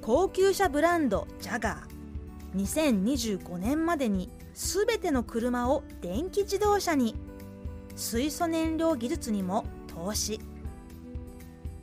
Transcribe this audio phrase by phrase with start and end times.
[0.00, 2.62] 高級車ブランドジャガー。
[2.62, 7.14] 2025年までに全ての車を電気自動車に。
[7.94, 10.40] 水素燃料技術にも投資。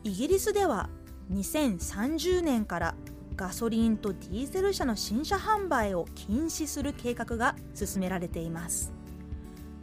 [0.03, 0.89] イギリスでは
[1.31, 2.95] 2030年から
[3.35, 8.93] ガソリンとディーゼル車の新車販売を禁止する計画が進められています。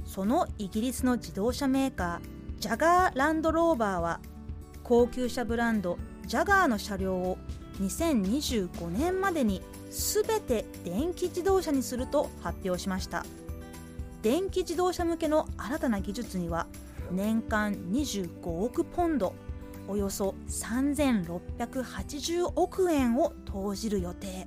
[0.05, 4.21] そのイギリスの自動車メーカージャガーランドローバーは
[4.83, 7.39] 高級車ブランドジャガーの車両を
[7.83, 9.61] 2025年までに
[9.91, 13.27] 全て電気自動車にすると発表しました。
[14.23, 16.69] 電気自動車向けの新たな技術には
[17.11, 19.35] 年間25億ポンド
[19.89, 24.47] およそ3680億円を投じる予定。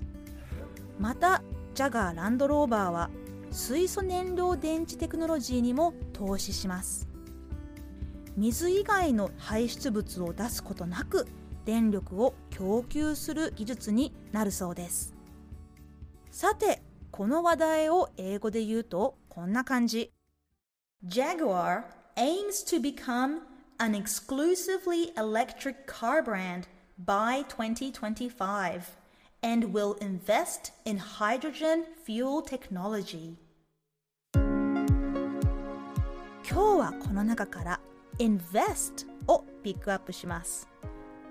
[0.97, 3.09] またジャガーランドローバーは
[3.51, 7.09] 水素燃料電池テクノロジーにも投資します。
[8.37, 11.27] 水以外の排出物を出すことなく
[11.65, 15.13] 電力を供給する技術になるそうです
[16.31, 20.11] さてこの話題を英語で言うとこんな感じ
[21.05, 21.83] Jaguar
[22.15, 23.41] aims to become
[23.79, 26.67] an exclusively electric car brand
[27.05, 28.97] by 2025
[29.41, 33.35] and will invest in hydrogen fuel technology
[36.43, 37.79] 今日はこの中から
[38.19, 40.67] invest をピックアップします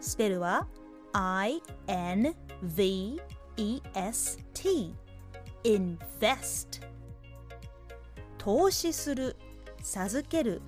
[0.05, 0.69] スペルは
[1.12, 2.34] I-N-V-E-S-T
[5.64, 6.83] invest
[8.38, 9.37] 投資する。
[9.82, 10.60] 授ける。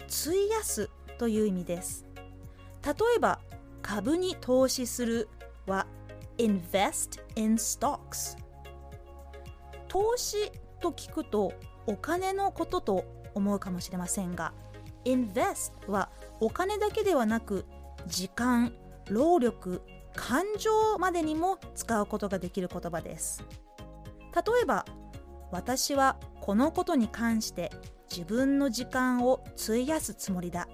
[0.00, 0.90] 費やす。
[1.18, 2.04] という意味です。
[2.84, 3.40] 例えば
[3.82, 5.28] 株に投資する
[5.66, 5.86] は
[6.38, 8.36] invest in stocks
[9.86, 11.52] 投資と聞くと
[11.86, 14.52] お金のことと思うかもしれませんが
[15.04, 16.08] invest は
[16.40, 17.66] お金だけではなく
[18.06, 18.72] 時間
[19.10, 19.82] 労力
[20.14, 23.44] 感情までにも使うことができる言葉です。
[24.34, 24.84] 例えば
[25.50, 27.70] 私はこのことに関して
[28.10, 30.68] 自分の時間を費やすつもりだ。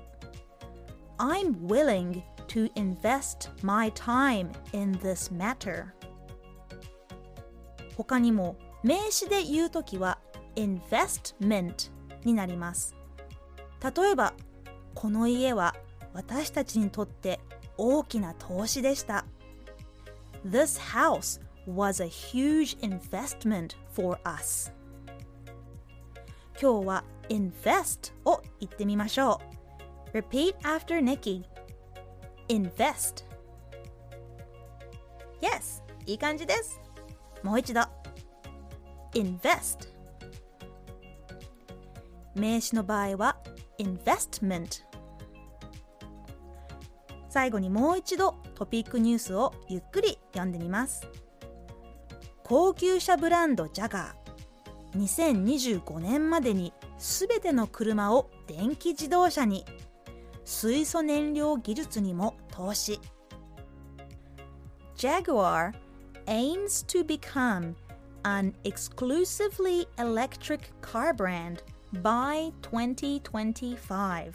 [1.19, 5.87] I'm willing to invest my time in this matter.
[7.97, 10.19] 他にも名詞で言うときは
[10.57, 11.91] investment
[12.25, 12.95] になります。
[13.83, 14.35] 例えば
[14.95, 15.75] この家は
[16.13, 17.41] 私たちにとって
[17.79, 19.25] 大きな投資でした
[20.49, 24.73] This house was a huge investment for us
[26.61, 29.41] 今日は invest を言ってみましょ
[30.13, 31.45] う Repeat after Nikki
[32.49, 33.25] invest
[35.41, 36.81] Yes いい感じです
[37.43, 37.81] もう一度
[39.15, 39.89] invest
[42.35, 43.37] 名詞の場合は
[43.79, 44.83] investment
[47.37, 51.07] 最後にもう一度トピックニュースをゆっくり読んでみます。
[52.43, 54.99] 高級車ブランドジャガー。
[54.99, 59.67] 2025年までにすべての車を電気自動車に。
[60.47, 63.01] 水素燃料技術にも投資。
[64.97, 65.75] Jaguar
[66.25, 67.75] aims to become
[68.23, 71.59] an exclusively electric car brand
[72.03, 74.33] by 2025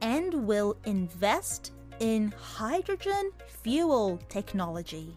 [0.00, 3.32] and will invest in hydrogen
[3.64, 5.14] fuel technology.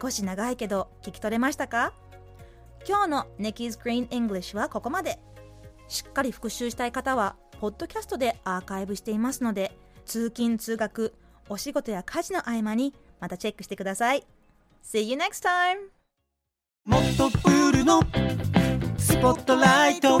[0.00, 1.92] 少し長いけど聞き取れましたか？
[2.88, 5.18] 今日の Nikki's Green English はここまで。
[5.88, 9.70] しっかり復習したい方はポッドキャストでアーカイブしていますので
[10.04, 11.14] 通勤通学
[11.48, 14.26] お仕事や家事の合間にまたチェックしてください。
[14.84, 15.76] See you next time!
[16.84, 18.00] もっとプールの
[18.98, 20.20] スポットライト。